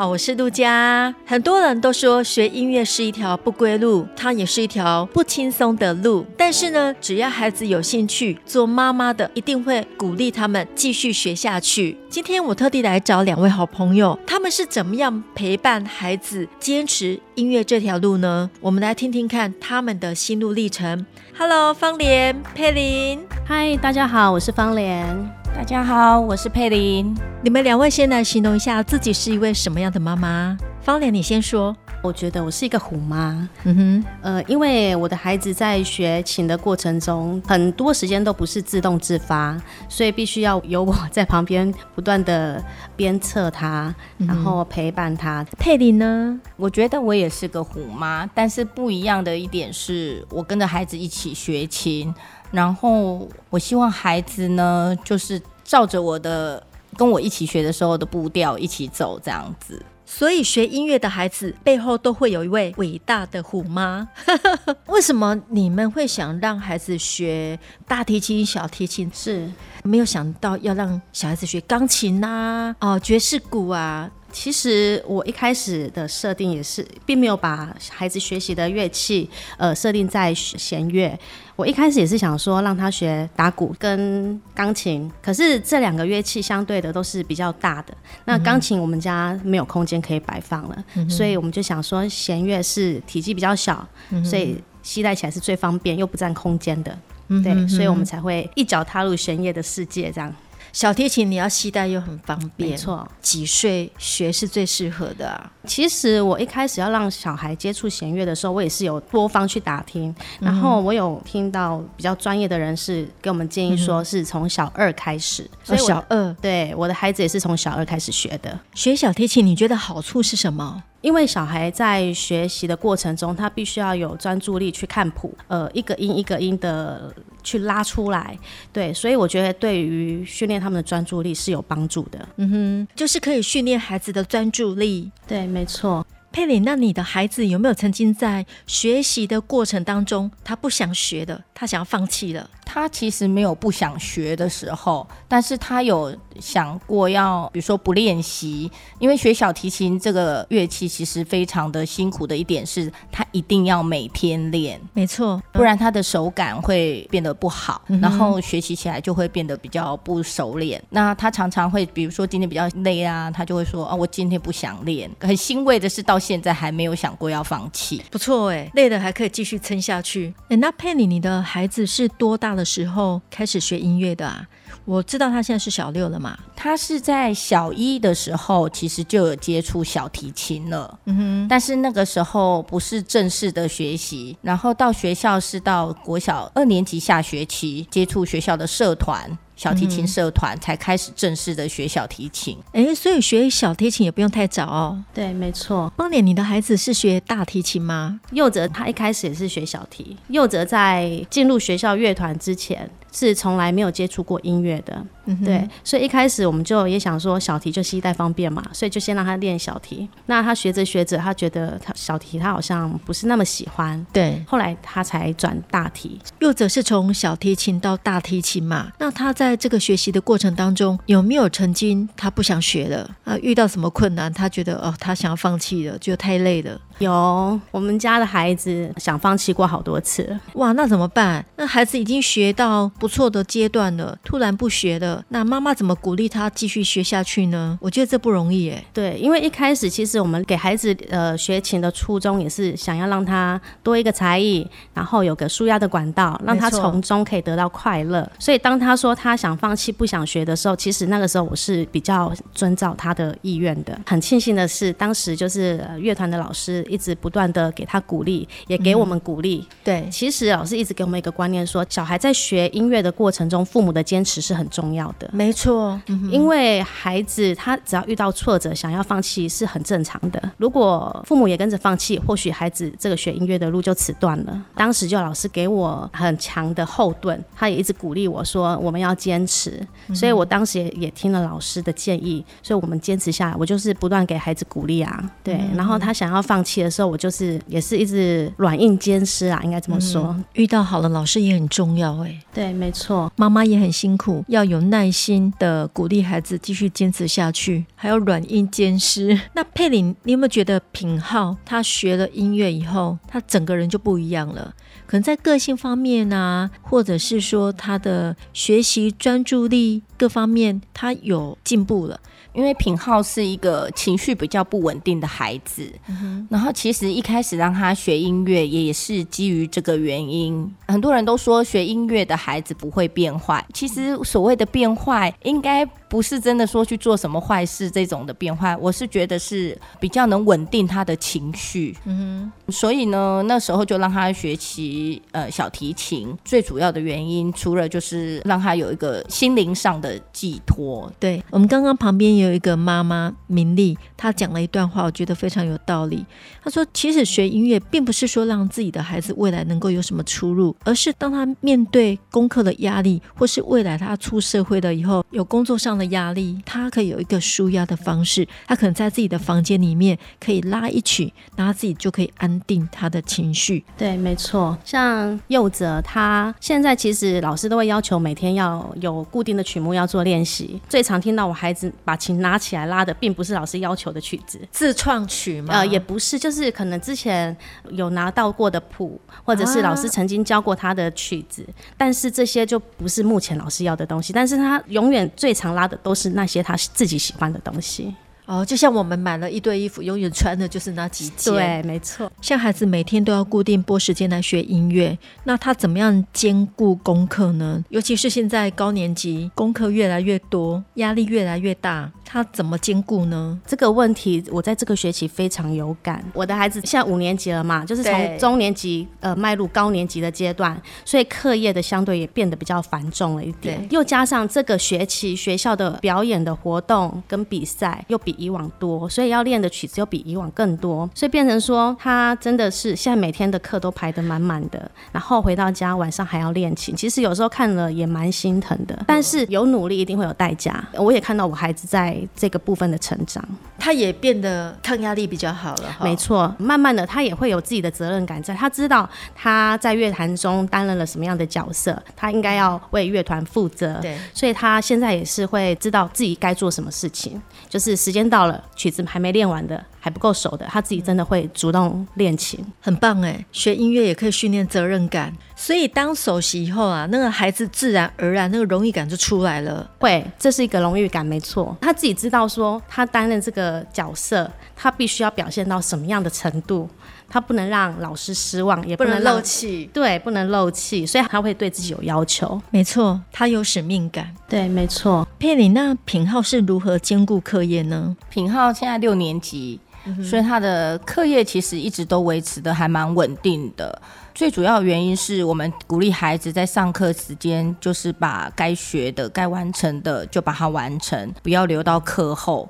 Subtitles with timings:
[0.00, 1.14] 好，我是陆佳。
[1.26, 6.24] 很多人都说学音乐是一条不归路，它也是一条不轻松的路。
[6.38, 11.98] 但是呢，只要孩子有兴趣，做妈妈的一定会鼓励他们继续学下去。
[12.08, 18.48] 今天我特地来找两位好朋友，他们是怎么样陪伴孩子坚持音乐这条路呢？
[18.62, 21.04] 我们来听听看他们的心路历程。
[21.36, 23.20] Hello，芳莲、佩玲。
[23.46, 25.39] 嗨，大家好，我是芳莲。
[25.54, 27.14] 大家好，我是佩林。
[27.42, 30.56] 你们两位先来形容一下自己是一位什么样的妈妈？
[30.80, 31.76] 方莲，你先说。
[32.02, 33.46] 我觉得我是一个虎妈。
[33.64, 39.54] 嗯哼，呃，因为我的孩子在学琴的过程中，很多时间都不是自动自发，
[39.86, 42.64] 所以必须要有我在旁边不断的
[42.96, 45.42] 鞭策他，然后陪伴他。
[45.42, 46.40] 嗯、佩林呢？
[46.56, 52.14] 我觉得我也是个虎妈，但是不一样的一点是我跟着孩子一起学琴。
[52.50, 56.62] 然后我希望孩子呢，就是照着我的
[56.96, 59.80] 跟我一起学的时候的步调一起走，这样子。
[60.04, 64.08] 所以学音乐的孩子背后都会有一位伟大的虎妈。
[64.86, 67.56] 为什么你们会想让孩子学
[67.86, 69.08] 大提琴、小提琴？
[69.14, 69.48] 是
[69.84, 74.10] 没有想到要让小孩子学钢琴啊，哦，爵士鼓啊。
[74.32, 81.18] 其实我一开始的设定也是，并没有把孩子学习的乐器，呃，设定在弦乐。
[81.56, 87.94] 我一开始也是想说让他学打鼓跟钢琴，可是这两个乐器相对的都是比较大的。
[88.24, 96.98] 那钢琴我们家没有空间可以摆放了，嗯、所以我们就想说弦乐是体积比较小，嗯、所以携带起来是最方便又不占空间的。
[97.28, 100.34] 嗯、对，所以我们才会一脚踏入弦乐的世界这样。
[100.72, 103.06] 小提琴你要携带又很方便，没错。
[103.20, 105.52] 几岁学是最适合的啊？
[105.66, 115.42] 其实我一开始要让小孩接触弦乐的时候，我也是有多方去打听，然后我有听到比较专业的人士给我们建议，说是从小二开始。
[115.42, 118.58] 嗯、所以小二，对，我的孩子也是从小二开始学的。
[118.74, 120.82] 学小提琴，你觉得好处是什么？
[121.00, 128.38] 因为小孩在学习的过程中，他必须要有专注力去看谱，呃，一个音一个音的去拉出来，
[128.72, 132.28] 对，所以我觉得对于训练他们的专注力是有帮助的。
[132.36, 135.10] 嗯哼，就是可以训练孩子的专注力。
[135.26, 136.06] 对，没错。
[136.32, 142.48] 佩玲，那你的孩子有没有曾经在学习的过程当中，他不想学的，他想要放弃了？
[142.64, 148.70] 他其实没有不想学的时候，但是他有想过要，比如说不练习，
[149.00, 160.80] 因为学小提琴这个乐器其实非常的辛苦的一点是，他一定要每天练，没错，不然他的手感会变得不好，嗯、然后学习起来就会变得比较不熟练。
[160.90, 165.10] 那他常常会，比如说今天比较累啊，他就会说啊，我今天不想练。
[165.18, 170.32] 很欣慰的是，到现在还没有想过要放弃，不错哎，累了还可以继续撑下去。
[170.50, 174.46] 哎，那佩妮，你的孩子是多大的的时候开始学音乐的啊？
[174.84, 176.38] 我知道他现在是小六了嘛。
[176.54, 180.98] 他是在小一的时候，其实就有接触小提琴了。
[181.06, 189.38] 嗯哼，但是那个时候不是正式的学习，然后到学校是到国小二年级下学期接触学校的社团。
[189.60, 195.04] 小提琴社团才开始正式的学小提琴，哎、欸，所以学小提琴也不用太早哦。
[195.12, 195.92] 对，没错。
[195.94, 198.18] 邦典，你的孩子是学大提琴吗？
[198.32, 205.04] 佑哲他一开始也是学小提，佑哲在进入学校乐团之前是从来没有接触过音乐的。
[205.26, 210.08] 嗯，对，所以一开始我们就也想说小提就携带方便嘛，所以就先让他练小提。
[210.26, 216.18] 那他学着学着，他觉得他小提他好像不是那么喜欢，对，后来他才转大提。
[216.38, 223.36] 又者是从小提琴到大提琴嘛，那他在在这个学习的过程当中，有没有曾经他不想学了啊？
[223.38, 226.80] 遇到什么困难，他觉得哦，他想要放弃了，觉得太累了。
[227.04, 230.38] 有，我们家的孩子想放弃过好多次。
[230.54, 231.44] 哇，那怎么办？
[231.56, 237.78] 那孩子已经学到不错的阶段了，突然不学了，那妈妈怎么鼓励他继续学下去呢？
[237.80, 238.84] 我觉得这不容易耶。
[238.92, 248.30] 对，因为一开始其实我们给孩子呃学琴的初衷也是想要让他多一个才艺，然后有个舒压的管道，让他从中可以得到快乐。
[248.38, 253.98] 所以当他说他想放弃不想学的时候，其实那个时候我是比较遵照他的意愿的。
[254.04, 256.84] 很庆幸的是，当时就是乐团的老师。
[256.90, 259.66] 一直不断的给他鼓励，也给我们鼓励。
[259.70, 265.30] 嗯、对，其实老师一直给我们一个观念说，说小孩在学音乐的过程中，父母的坚持是很重要的。
[265.32, 270.42] 没错，嗯、因为孩子他只要遇到挫折，想要放弃是很正常的。
[270.58, 274.62] 如果父母也跟着放弃，或许孩子这个学音乐的路就此断了。
[274.74, 279.80] 当时就老师给我很强的后盾，他也一直鼓励我说我们要坚持。
[280.12, 283.56] 所以我当时也也听了老师的建议，所以我们坚持下来。
[283.56, 285.60] 我就是不断给孩子鼓励啊，对。
[285.76, 286.79] 然后他想要放弃。
[286.82, 290.34] 的时候，我就是也是一直软硬兼施啊，应该这么说。
[290.36, 292.38] 嗯，遇到好的老师也很重要哎。
[292.52, 293.32] 对，没错。
[293.36, 299.38] 妈妈也很辛苦，要有耐心的鼓励孩子继续坚持下去，还有软硬兼施。
[299.54, 304.74] 那佩玲，你有没有觉得品浩他学了音乐以后，他整个人就不一样了？
[305.06, 312.20] 可能在个性方面啊，或者是说他的学习专注力各方面，他有进步了。
[312.52, 320.74] 因为品浩是一个情绪比较不稳定的孩子，嗯，然后其实一开始让他学音乐也是基于这个原因。
[320.88, 325.88] 很多人都说学音乐的孩子不会变坏，其实所谓的变坏应该。
[326.10, 331.96] 不是真的说去做什么坏事这种的变坏，我是觉得是比较能稳定他的情绪。
[332.04, 341.10] 嗯哼，所以呢，那时候就让他学习呃小提琴，最主要的原因除了就是让他有一个心灵上的寄托。
[341.18, 346.24] 对，我们刚刚旁边也有一个妈妈明丽，她讲了一段话，我觉得非常有道理。
[346.62, 358.46] 她说，其实学音乐并不是说让自己的孩子未来能够有什么出路，而是当他面对功课的压力，或是未来他出社会了以后有工作上的压力，他可以有一个舒压的方式。
[358.66, 363.84] 他可能在自己的房间里面可以拉一曲，然后自己就可以安定他的情绪。
[363.96, 364.76] 对，没错。
[364.84, 370.80] 像佑泽，他现在其实老师都会要求每天要有固定的曲目要做练习。
[370.88, 375.74] 最常听到我孩子把琴拿起来拉的，并不是老师要求的曲子，自创曲吗？
[375.74, 377.56] 呃，也不是，就是可能之前
[377.90, 384.32] 有拿到过的谱，或者是老师曾经教过他的曲子，啊，但是这些就不是目前老师要的东西。
[384.32, 388.14] 但是他永远最常拉的都是那些他自己喜欢的东西。
[388.50, 391.54] 哦，就像我们买了一堆衣服，永远穿的就是那几件。
[391.54, 392.30] 对，没错。
[392.42, 397.84] 像孩子每天都要固定拨时间来学音乐，那他怎么样兼顾功课呢？
[397.90, 402.10] 尤其是现在高年级，功课越来越多，压力越来越大。
[402.32, 403.58] 他怎么兼顾呢？
[403.66, 406.24] 这个问题我在这个学期非常有感。
[406.32, 413.84] 我的孩子现在五年级了嘛，就是从中年级呃迈入高年级的阶段，所以课业的相对也变得比较繁重了一点。
[413.90, 426.94] 又加上这个学期学校的表演的活动跟比赛又比以往多，所以要练的曲子又比以往更多，所以变成说他真的是现在每天的课都排得满满的，然后回到家晚上还要练琴。
[426.94, 430.88] 其实有时候看了也蛮心疼的，但是有努力一定会有代价。
[430.94, 432.19] 我也看到我孩子在。
[432.34, 433.42] 这个部分的成长，
[433.78, 435.96] 他也变得抗压力比较好了。
[436.02, 443.98] 没错，慢慢的他也会有自己的责任感，在他知道他在乐坛中担任了什么样的角色，他应该要为乐团负责。
[444.00, 449.84] 对，所以他现在也是会知道自己该做什么事情，就是时间到了，曲子还没练完的。
[450.00, 453.44] 还不够熟的，他自己真的会主动练琴，很棒哎！
[453.52, 459.88] 学音乐也可以训练责任感，所以当首席以后啊，那个孩子自然而然那个荣誉感就出来了。
[459.98, 461.76] 会，这是一个荣誉感，没错。
[461.82, 466.88] 他自己知道说，他担任这个角色，他必须要表现到什么样的程度，
[467.28, 469.90] 他不能让老师失望，也不能，漏气。
[469.92, 472.60] 对，不能漏气，所以他会对自己有要求。
[472.70, 474.34] 没错，他有使命感。
[474.48, 475.28] 对，没错。
[475.38, 478.16] 佩里，那品浩是如何兼顾课业呢？
[478.30, 479.78] 品浩现在六年级。
[480.22, 484.00] 所以他的课业其实一直都维持的还蛮稳定的。
[484.34, 492.68] 最主要的原因是我们鼓励孩子在上课时间，就是把该学的、该完成的就把它完成，不要留到课后。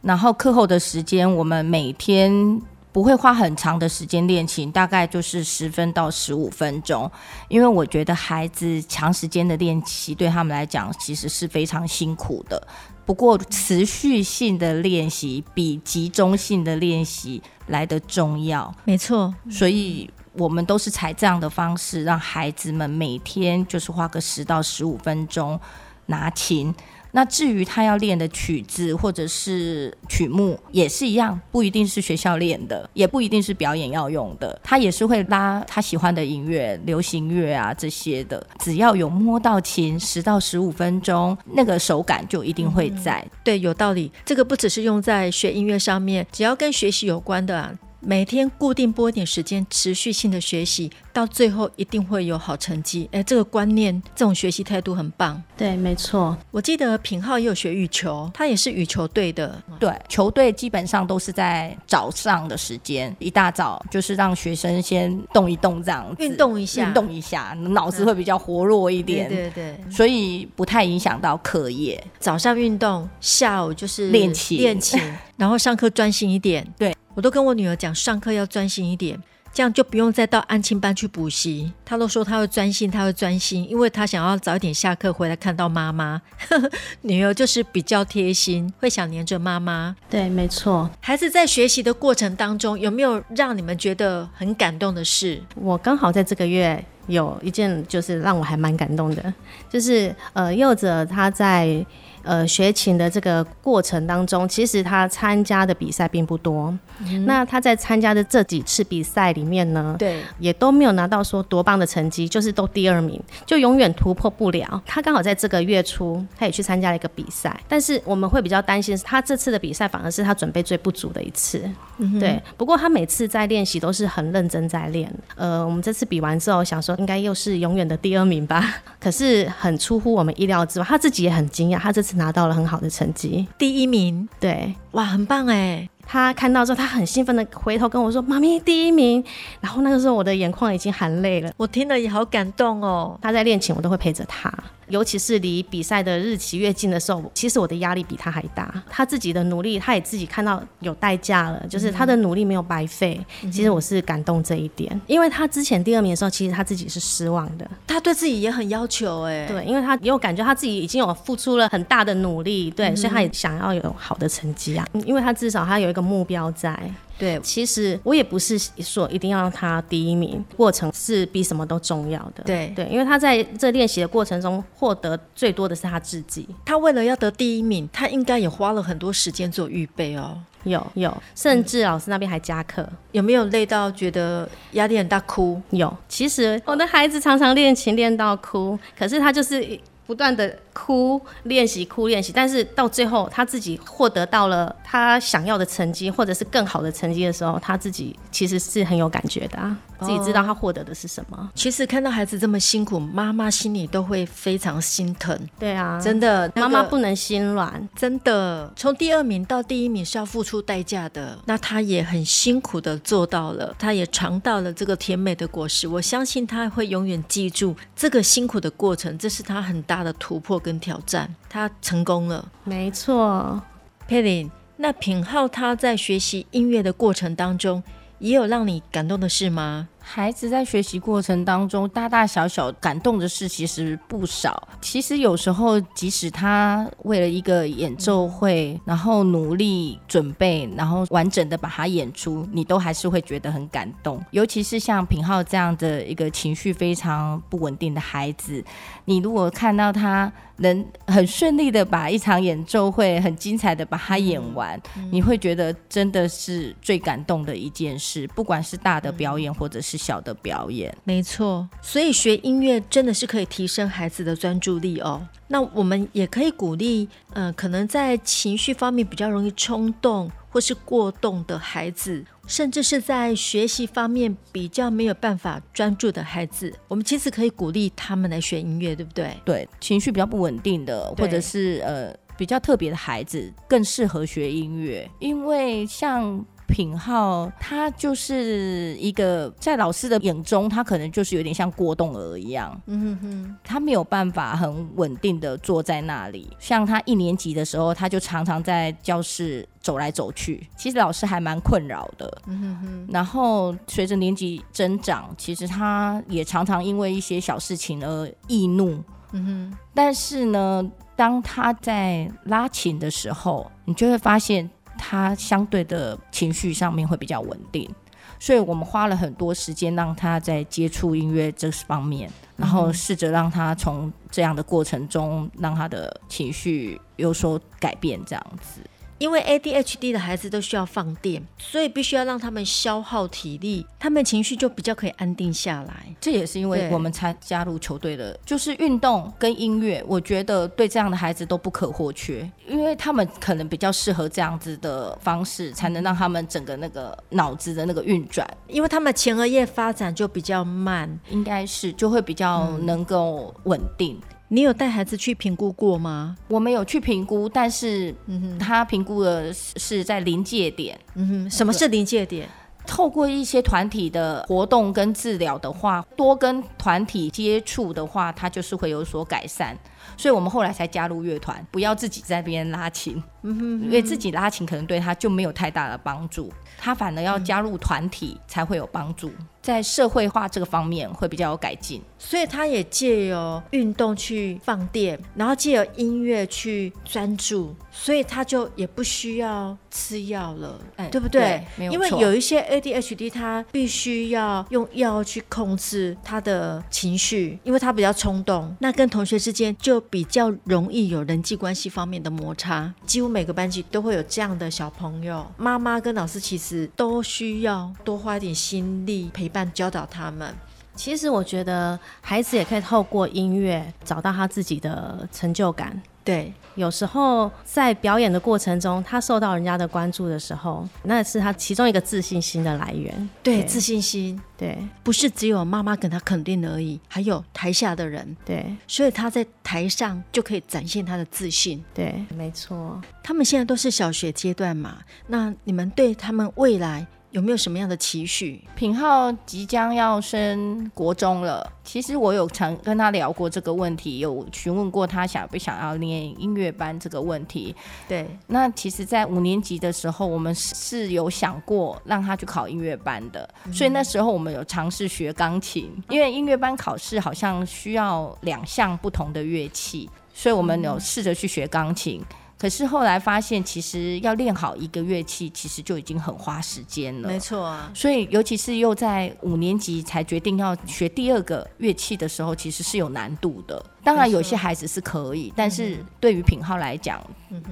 [0.00, 2.60] 然后课后的时间，我们每天
[2.90, 7.08] 不会花很长的时间练琴，大概就是十分到十五分钟。
[7.48, 12.66] 因为我觉得孩子长时间的练习对他们来讲，其实是非常辛苦的。
[13.04, 18.72] 不过，持续性的练习比集中性的练习来得重要。
[18.84, 25.58] 没错，所以我们都是采这样的方式，让孩子们每天就是花个十到十五分钟
[26.06, 26.74] 拿琴，
[27.12, 38.44] 那至于他要练的曲子或者是曲目，也是一样，不一定是学校练的，也不一定是表演要用的，他也是会拉他喜欢的音乐，流行乐啊这些的。
[38.58, 43.24] 只要有摸到琴，十到十五分钟，那个手感就一定会在。
[43.44, 44.10] 对，有道理。
[44.24, 47.72] 这个不只是用在学音乐上面，只要跟学习有关的啊。
[48.04, 53.08] 每天固定拨一点时间，持续性的学习，到最后一定会有好成绩。
[53.12, 55.40] 哎，这个观念，这种学习态度很棒。
[55.56, 56.36] 对，没错。
[56.50, 59.62] 我记得品浩也有学羽球，他也是羽球队的。
[59.78, 69.28] 对，球队基本上都是在早上的时间，一大早就是让学生先动一动，这样运动一下，运动一下，脑子会比较活络一点。
[69.28, 72.02] 对对对，所以不太影响到课业。
[72.18, 75.00] 早上运动，下午就是练琴，练琴，
[75.36, 76.66] 然后上课专心一点。
[76.76, 76.92] 对。
[77.14, 79.20] 我都跟我女儿讲，上课要专心一点，
[79.52, 81.72] 这样就不用再到安亲班去补习。
[81.84, 86.22] 她都说她会专心，她会专心，因为她想要早一点下课回来看到妈妈。
[87.02, 89.94] 女儿就是比较贴心，会想黏着妈妈。
[90.08, 90.90] 对，没错。
[91.00, 95.42] 孩子在学习的过程当中，有没有让你们觉得很感动的事？
[95.54, 99.34] 我刚好在这个月有一件，就是让我还蛮感动的，
[99.70, 101.84] 就是呃，幼者他在。
[102.24, 106.72] 呃，学琴的这个过程当中，其实他参加的比赛并不多。
[107.00, 114.80] 嗯、那他在参加的这几次比赛里面呢，对，也都没有拿到说多棒的成绩，就是都第二名，就永远突破不了。
[114.86, 121.68] 他刚好在这个月初，他也去参加了一个比赛，但是我们会比较担心是，他这次的比赛反而是他准备最不足的一次。
[121.98, 125.12] 嗯、对，不过他每次在练习都是很认真在练。
[125.34, 132.12] 呃，我们这次比完之后，想说应该又是永远的第二名吧， 可是很出乎我们意料之外，他自己也很惊讶，他这次。
[132.12, 134.28] 拿到了很好的成绩，第一名。
[134.38, 135.88] 对，哇，很棒哎！
[136.06, 139.24] 他看到之后，他很兴奋的回头跟我说：“妈咪，第一名！”
[139.62, 141.50] 然后那个时候，我的眼眶已经含泪了。
[141.56, 143.18] 我听了也好感动哦。
[143.22, 144.52] 他在练琴，我都会陪着他。
[144.88, 148.72] 尤其是离比赛的日期越近的时候，其实我的压力比他还大。
[148.88, 153.18] 他自己的努力，他也自己看到有代价了，就是他的努力没有白费。
[153.42, 157.68] 嗯、其实我是感动这一点，因为他之前第二名的时候，其实他自己是失望的。
[157.86, 166.78] 他对自己也很要求，哎，对，因为他也有感觉他自己已经有付出了很大的努力，对，嗯、所以他也想要有好的成绩啊，因为他至少他有一个目标在。
[167.22, 172.42] 对，其实我也不是说一定要让他第一名，过程是比什么都重要的。
[172.44, 176.48] 对对，因为他在这练习的过程中获得最多的是他自己。
[176.64, 180.36] 他为了要得第一名，他应该也花了很多时间做预备哦。
[180.64, 182.84] 有有，甚至老师那边还加课。
[183.12, 185.62] 有没有累到觉得压力很大哭？
[185.70, 185.96] 有。
[186.08, 189.78] 其实我的孩子常常练琴练到哭，可是他就是。
[190.06, 199.76] 不断的哭练习哭练习，但是到最后他自己获得到了他想要的成绩，或者是更好的成绩的时候，他自己其实是很有感觉的啊。
[200.00, 201.48] 自己知道他获得的是什么。
[201.54, 205.38] 其实看到孩子这么辛苦，妈妈心里都会非常心疼。
[205.60, 207.88] 对啊，真的，妈妈不能心软。
[207.94, 211.38] 真的，从第二名到第一名是要付出代价的。
[211.46, 215.86] 那他也很辛苦的做到了，他也尝到了这个甜美的果实。
[215.86, 221.34] 我相信他会永远记住这个辛苦的过程，这是他很大的突破跟挑战。
[221.48, 223.60] 他成功了，没错。
[224.06, 227.82] 佩玲，那品浩他在学习音乐的过程当中，
[228.18, 229.88] 也有让你感动的事吗？
[230.04, 234.68] 孩子在学习过程当中，大大小小感动的事其实不少。
[234.80, 244.22] 其实有时候，即使他为了一个演奏会，然后努力准备，然后完整的把它演出，你都还是会觉得很感动。
[244.32, 248.62] 尤其是像品浩这样的一个情绪非常不稳定的孩子，
[249.04, 254.80] 你如果看到他能很顺利的把一场演奏会很精彩的把它演完，
[255.10, 258.26] 你会觉得真的是最感动的一件事。
[258.28, 261.68] 不管是大的表演，或者是是小的表演，没错。
[261.82, 265.20] 所以学音乐真的是可以提升孩子的专注力哦。
[265.48, 279.36] 那我们也可以鼓励，呃，可能在情绪方面比较容易冲动或是过动的孩子，甚至是在学习方面比较没有办法专注的孩子，我们其实可以鼓励他们来学音乐，对不对？
[279.44, 286.42] 对，情绪比较不稳定的，或者是呃比较特别的孩子，更适合学音乐，因为像。
[286.72, 292.80] 品浩，他就是一个在老师的眼中，他可能就是有点像郭动儿一样。
[292.86, 296.56] 嗯哼哼，他没有办法很稳定的坐在那里。
[296.58, 302.42] 像他一年级的时候，他就常常在教室走来走去，其实老师还蛮困扰的。
[302.46, 303.08] 嗯哼哼。
[303.12, 308.98] 然后随着年纪增长，其实他也常常因为一些小事情而易怒。
[309.32, 309.78] 嗯哼。
[309.92, 314.70] 但是呢，当他在拉琴的时候，你就会发现。
[315.04, 317.90] 他相对的情绪上面会比较稳定，
[318.38, 328.80] 所以我们花了很多时间让他在接触音乐这方面，然后试着让他从这样的过程中，让他的情绪有所改变，这样子。
[329.22, 336.12] 因为 ADHD 的孩子都需要放电，所以必须要让他们消耗体力，他们情绪就比较可以安定下来。
[336.20, 354.16] 这也是因为我们才加入球队的，就是运动跟音乐，我觉得对这样的孩子都不可或缺，因为他们可能比较适合这样子的方式，才能让他们整个那个脑子的那个运转，因为他们前额叶发展就比较慢，应该是就会比较能够稳定。
[354.16, 356.36] 嗯你有带孩子去评估过吗？
[356.46, 358.14] 我没有去评估，但是
[358.60, 361.00] 他评估的是在临界点。
[361.14, 362.46] 嗯哼，什么是临界点？
[362.86, 369.74] 透过一些团体的活动跟治疗的话，多跟团体接触的话，他就是会有所改善。
[370.18, 373.22] 所以我们后来才加入乐团，不要自己在那边拉琴。
[373.40, 379.32] 嗯哼，因为自己拉琴可能对他就没有太大的帮助，他反而要加入团体才会有帮助。
[379.62, 391.42] 在社会化这个方面会比较有改进，所以他也借由运动去放电，然后借由音乐去专注，所以他就也不需要吃药了，嗯、对不对？
[391.42, 391.94] 对，没有错。
[391.94, 402.92] 因为有一些 ADHD，他必须要用药去控制他的情绪，因为他比较冲动，那跟同学之间就比较容易有人际关系方面的摩擦。
[403.06, 409.51] 几乎每个班级都会有这样的小朋友，妈妈跟老师其实都需要多花一点心力陪。
[409.52, 410.54] 伴教导他们，
[410.96, 416.00] 其实我觉得孩子也可以透过音乐找到他自己的成就感。
[416.24, 423.28] 对，有时候在表演的过程中，他受到人家的关注的时候，那是他其中一个自信心的来源。
[423.42, 428.36] 对，对自信心，对，不是只有妈妈给他肯定而已，还有台下的人。
[428.44, 431.84] 对，所以他在台上就可以展现他的自信。
[431.92, 433.00] 对，没错。
[433.20, 437.04] 他们现在都是小学阶段嘛，那你们对他们未来？
[437.32, 438.62] 有没有什么样的期许？
[438.76, 447.74] 品浩即将要升国中了，其实我有常跟他聊过这个问题，有询问过他想不想要念音乐班这个问题。
[448.06, 462.20] 对，那其实，在五年级的时候，我们是有想过让他去考音乐班的，嗯、所以那时候我们有尝试学钢琴，因为音乐班考试好像需要两项不同的乐器，所以我们有试着去学钢琴。
[462.20, 467.26] 嗯可是后来发现，其实要练好一个乐器，其实就已经很花时间了。
[467.26, 473.84] 没错啊，所以尤其是又在五年级才决定要学第二个乐器的时候，其实是有难度的。
[474.04, 477.22] 当然，有些孩子是可以，但是对于品浩来讲，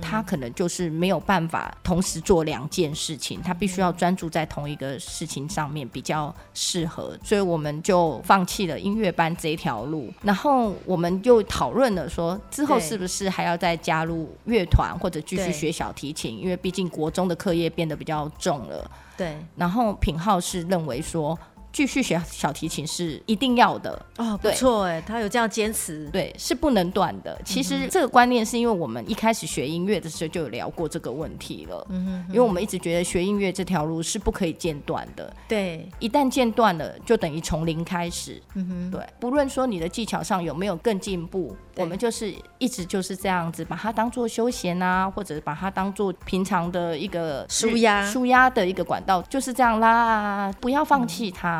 [0.00, 10.12] 他可能就是没有办法同时做两件事情，他必须要专注在同一个事情上面比较适合，所以我们就放弃了音乐班这一条路。
[10.22, 16.38] 然后我们就讨论了说，之后是不是还要再加入乐团或者继续学小提琴？
[16.38, 18.88] 因为毕竟国中的课业变得比较重了。
[19.16, 19.36] 对。
[19.56, 21.36] 然后品浩是认为说。
[21.72, 23.90] 继续学小提琴是一定要的。
[24.16, 27.40] 哦，不错哎，他有这样坚持，对，是不能断的。
[27.44, 48.04] 其实这个观念是因为我们一开始学音乐的时候就有聊过这个问题了，嗯哼，因为我们一直觉得学音乐这条路是不可以间断的，对，一旦间断了就等于从零开始，嗯哼，对，不论说你的技巧上有没有更进步，我们就是一直就是这样子把它当做休闲啊，或者把它当做平常的一个舒压。
[48.10, 51.59] 舒压的一个管道，就是这样啦，不要放弃它。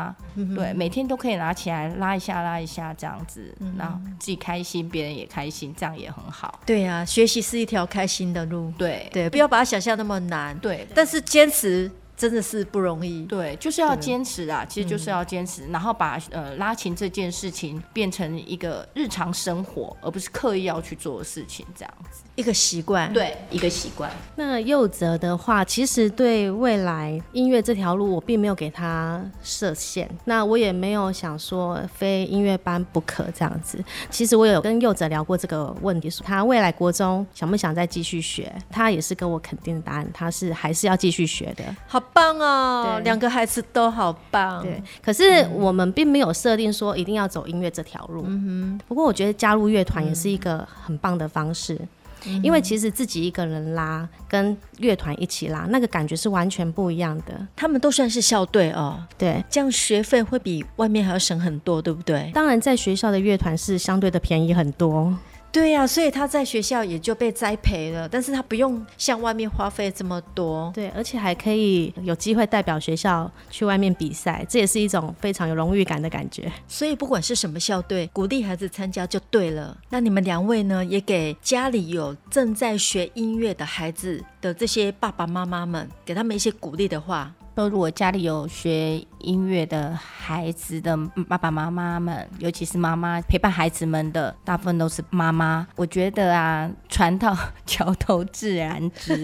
[0.55, 6.59] 对，每天都可以拿起来拉一下，拉一下这样子，嗯、然后自己开心，别人也开心，这样也很好。
[6.65, 8.71] 对呀、啊，学习是一条开心的路。
[8.77, 10.57] 对对，不要把它想象那么难。
[10.59, 13.25] 对，但是坚持真的是不容易。
[13.25, 22.21] 对，就是要坚持啊，其实就是要坚持，然后把呃拉琴这件事情变成一个日常生活，而不是刻意要去做的事情，这样子。
[22.35, 24.11] 一个习惯，对，一个习惯。
[24.35, 30.07] 那佑泽的话，其实对未来音乐这条路，我并没有给他设限。
[30.25, 33.83] 那我也没有想说非音乐班不可这样子。
[34.11, 38.53] 其实我有跟佑泽聊过这个问题，说他未来国中想不想再继续学？
[38.69, 41.63] 他也是跟我肯定的答案，他是还是要继续学的。
[41.87, 44.61] 好棒哦，两个孩子都好棒。
[44.61, 48.23] 对，可是我们并没有设定说一定要走音乐这条路。
[48.27, 48.81] 嗯哼。
[48.87, 51.79] 不过我觉得加入乐团也是一个很棒的方式。
[52.43, 57.47] 因为其实自己一个人拉跟乐团一起拉，那个感觉是完全不一样的。
[57.55, 62.29] 他们都算是校队哦，对，这样学费会比外面还要省很多，对不对？
[62.31, 65.11] 当然，在学校的乐团是相对的便宜很多。
[65.51, 76.49] 对呀、啊，所以他在学校也就被栽培了，但是他不用向外面花费这么多，对，而且还可以有机会代表学校去外面比赛，这也是一种非常有荣誉感的感觉。
[76.69, 79.77] 所以不管是什么校队，鼓励孩子参加就对了。
[79.89, 87.33] 那你们两位呢，也给家里有正在学音乐的孩子的这些爸爸妈妈们，给他们一些鼓励的话。
[87.55, 95.67] 说如果家里有学音乐的孩子的爸爸妈妈们，尤其是妈妈陪伴孩子们的，大部分都是妈妈。
[95.75, 99.23] 我觉得啊，船到桥头自然直，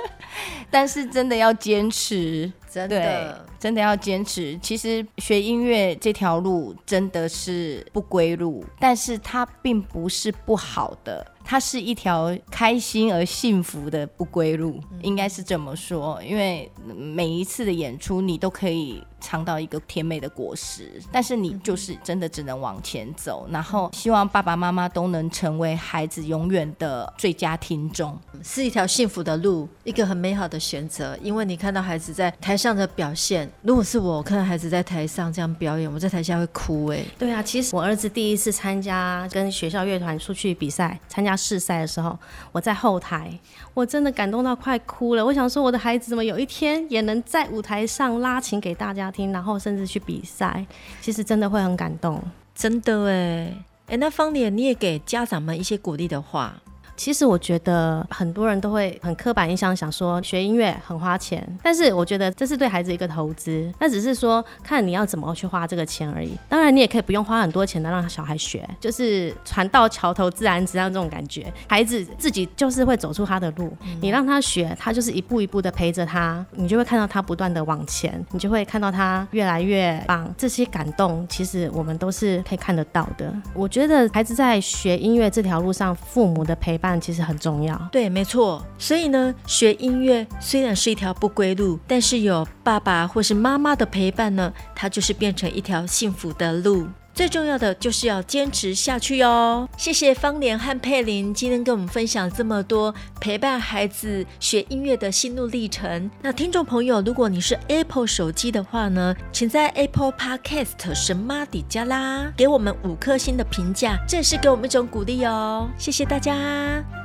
[0.70, 4.58] 但是真的要坚持，真的真的要坚持。
[4.62, 11.24] 其实学音乐这条路真的是不归路，但是它并不是不好的。
[11.50, 16.22] 它是一条开心而幸福的不归路，应该是这么说。
[16.22, 23.48] 因为每一次的演出，你都可以尝到一个甜美的果实，但是你就是真的只能往前走。
[23.50, 31.18] 然后希望爸爸妈妈都能成为孩子永远的最佳听众，是一条幸福的路，一个很美好的选择。
[31.22, 37.02] 因为你看到孩子在台上的表现，如果是我，我看到孩子在台上这样表演，我在台下会哭哎。
[37.18, 41.38] 对啊，其实我儿子第一次参加跟学校乐团出去比赛，参加。
[41.38, 42.18] 试赛的时候，
[42.50, 43.30] 我在后台，
[43.72, 45.24] 我真的感动到快哭了。
[45.24, 50.66] 我想说，我的孩子怎么有一天也能在舞台上拉琴给大家听，然后甚至去比赛，
[51.00, 52.22] 其实真的会很感动，
[52.54, 53.52] 真的哎
[53.88, 56.60] 哎，那方脸你也给家长们一些鼓励的话。
[56.98, 66.36] 其实我觉得很多人都会很刻板印象，想说学音乐很花钱，但是我觉得这是对孩子一个投资，那只是说看你要怎么去花这个钱而已。
[66.48, 73.72] 当然，你也可以不用花很多钱的让小孩学，就是船到桥头自然直，这种感觉，孩子自己就是会走出他的路。
[74.00, 80.28] 你让他学，他就是一步一步的陪着他，你就会看到他不断的往前，你就会看到他越来越棒。
[80.36, 83.32] 这些感动，其实我们都是可以看得到的。
[83.54, 86.87] 我觉得孩子在学音乐这条路上，父母的陪伴。
[87.00, 88.64] 其实很重要，对，没错。
[88.78, 96.86] 所以呢，学音乐虽然是一条不归路，但是有爸爸或是妈妈的陪伴呢，它就是变成一条幸福的路。
[97.18, 99.68] 最重要的就是要坚持下去哦。
[99.76, 106.08] 谢谢方莲和佩玲今天跟我们分享这么多陪伴孩子学音乐的心路历程。
[106.22, 115.68] 那听众朋友，如果你是 Apple 手机的话呢，请在 Apple Podcast 神妈底加啦给我们五颗星的评价，这也是给我们一种鼓励哦。
[115.76, 116.32] 谢谢大家，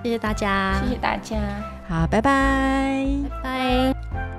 [0.04, 1.36] 谢谢大家，谢谢大家。
[1.89, 3.04] 好，拜拜，
[3.41, 4.33] 拜拜。